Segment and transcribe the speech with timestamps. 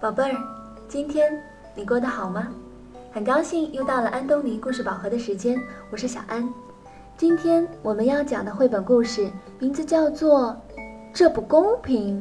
[0.00, 0.36] 宝贝儿，
[0.88, 1.42] 今天
[1.74, 2.48] 你过得好吗？
[3.12, 5.58] 很高兴又到了安东尼故事宝盒的时间，
[5.90, 6.46] 我是小安。
[7.16, 10.48] 今天我们要讲的绘本故事名字叫做
[11.12, 12.20] 《这不公平》。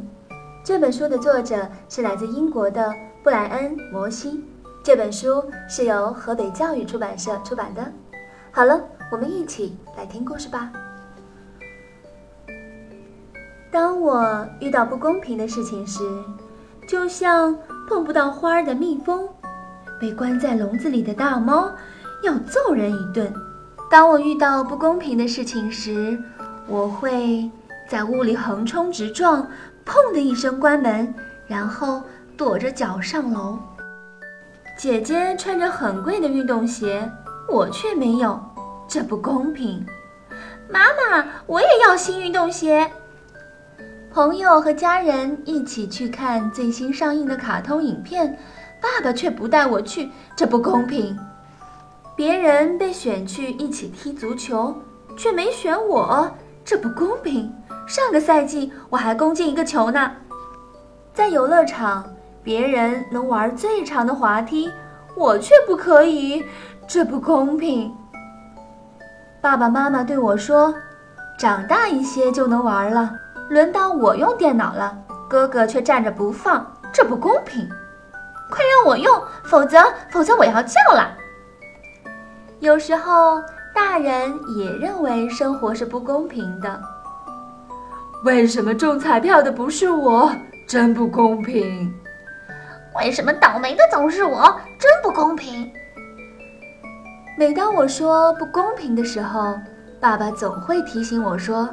[0.64, 4.44] 这本书的作者是来自英国的布莱恩·摩西。
[4.84, 7.92] 这本书是由河北教育出版社出版的。
[8.52, 8.82] 好了，
[9.12, 10.72] 我们一起来听故事吧。
[13.72, 16.04] 当我遇到不公平的事情时，
[16.88, 19.28] 就像碰不到花儿的蜜蜂，
[20.00, 21.72] 被关在笼子里的大猫，
[22.24, 23.34] 要揍人一顿。
[23.90, 26.18] 当我遇到不公平的事情时，
[26.68, 27.50] 我会
[27.88, 29.48] 在屋里横冲直撞，
[29.86, 31.14] 砰的一声关门，
[31.48, 32.02] 然后
[32.36, 33.60] 跺着脚上楼。
[34.78, 37.08] 姐姐穿着很贵的运动鞋，
[37.48, 38.40] 我却没有，
[38.88, 39.86] 这不公平。
[40.70, 42.90] 妈妈，我也要新运动鞋。
[44.14, 48.38] 朋友和家人一起去看最新上映的卡通影片，
[48.80, 51.18] 爸爸却不带我去，这不公平。
[52.16, 54.78] 别人被选去一起踢足球，
[55.18, 56.32] 却没选我，
[56.64, 57.52] 这不公平。
[57.88, 60.12] 上个赛季我还攻进一个球呢。
[61.12, 62.06] 在游乐场，
[62.44, 64.70] 别人能玩最长的滑梯，
[65.16, 66.46] 我却不可以，
[66.88, 67.92] 这不公平。
[69.42, 70.76] 爸爸妈妈对我说
[71.40, 73.12] ：“长大一些就能玩了。”
[73.50, 74.98] 轮到我用电脑了，
[75.30, 77.68] 哥哥却站着不放，这不公平！
[78.50, 81.12] 快让我用，否则否则我要叫了。
[82.60, 83.42] 有时候
[83.74, 86.82] 大人也认为生活是不公平的。
[88.24, 90.32] 为什么中彩票的不是我？
[90.68, 91.94] 真不公平！
[92.96, 94.44] 为什么倒霉的总是我？
[94.80, 95.72] 真不公平！
[97.38, 99.56] 每当我说不公平的时候，
[100.00, 101.68] 爸爸总会提醒我说。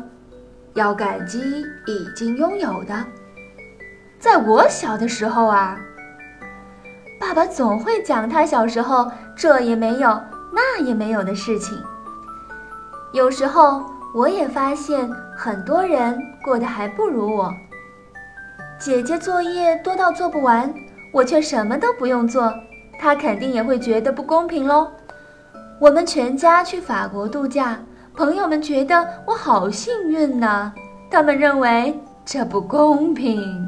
[0.75, 3.05] 要感激已经拥有的。
[4.19, 5.79] 在我小的时候啊，
[7.19, 10.21] 爸爸总会讲他小时候这也没有
[10.53, 11.79] 那也没有的事情。
[13.12, 13.84] 有时候
[14.15, 17.53] 我也发现很多人过得还不如我。
[18.78, 20.73] 姐姐作业多到做不完，
[21.12, 22.53] 我却什么都不用做，
[22.99, 24.91] 她肯定也会觉得不公平喽。
[25.78, 27.78] 我们全家去法国度假。
[28.20, 30.70] 朋友们觉得我好幸运呢，
[31.10, 33.66] 他们认为这不公平。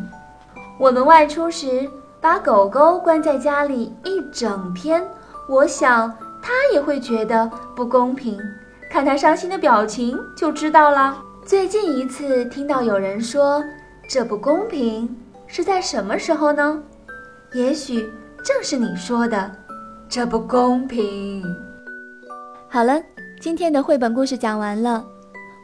[0.78, 1.88] 我们外出时
[2.20, 5.02] 把狗狗关在家里一整天，
[5.48, 8.38] 我想它也会觉得不公平。
[8.90, 11.16] 看它伤心的表情就知道了。
[11.46, 13.64] 最近一次听到有人说
[14.06, 16.82] 这不公平，是在什么时候呢？
[17.54, 18.06] 也许
[18.44, 19.50] 正是你说的，
[20.10, 21.42] 这不公平。
[22.68, 23.02] 好了。
[23.42, 25.04] 今天的绘本故事讲完了，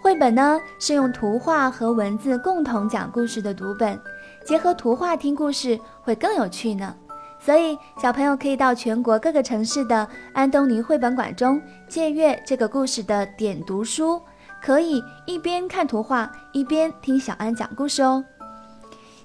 [0.03, 3.97] 绘本呢是用图画和文字共同讲故事的读本，
[4.45, 6.93] 结合图画听故事会更有趣呢。
[7.39, 14.21] 所以小朋友可以到全国各个城市的安东尼绘本馆中借阅这个故事的点读书，
[14.61, 18.25] 可以一边看图画一边听小安讲故事哦。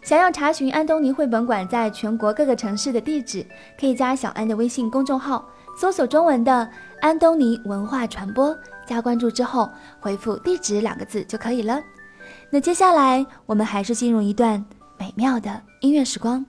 [0.04, 3.46] 想要查询安东尼绘本馆在全国各个城市的地址，
[3.80, 5.44] 可以加小安的微信公众号。
[5.76, 6.70] 搜索中文的
[7.02, 8.56] 安东尼文化传播，
[8.86, 9.68] 加关注之后
[10.00, 11.82] 回复地址两个字就可以了。
[12.52, 14.64] 那接下来我们还是进入一段
[15.00, 16.46] 美妙的音乐时光。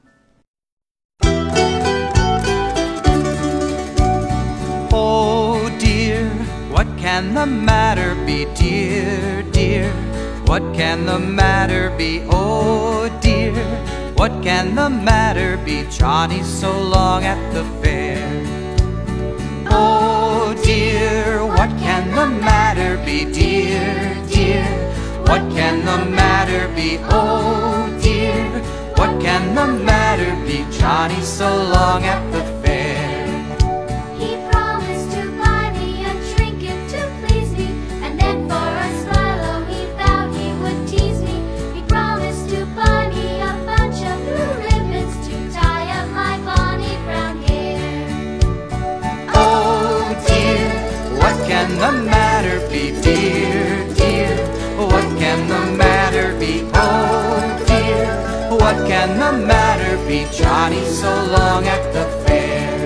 [4.91, 6.29] Oh dear,
[6.71, 9.89] what can the matter be, dear, dear?
[10.47, 12.23] What can the matter be?
[12.29, 13.55] Oh dear,
[14.15, 15.87] what can the matter be?
[15.91, 18.21] Johnny so long at the fair.
[19.71, 24.65] Oh dear, what can the matter be, dear, dear?
[25.23, 26.99] What can the matter be?
[27.09, 28.45] Oh dear,
[28.97, 30.65] what can the matter be?
[30.79, 32.34] Johnny so long at the
[60.65, 62.81] Johnny so long at the fair.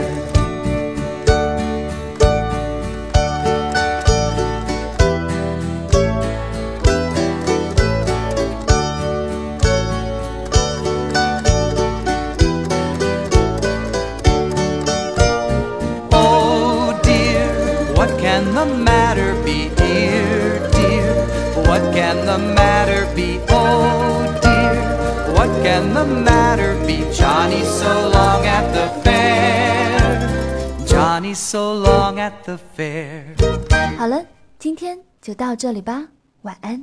[16.10, 17.46] Oh dear,
[17.94, 19.69] what can the matter be?
[19.76, 21.14] Dear, dear,
[21.69, 23.38] what can the matter be?
[23.50, 26.38] Oh dear, what can the matter
[27.38, 30.85] Johnny so long at the fair?
[30.85, 33.37] Johnny so long at the fair.
[33.96, 34.26] 好了，
[34.58, 36.08] 今天就到这里吧，
[36.43, 36.82] 晚安。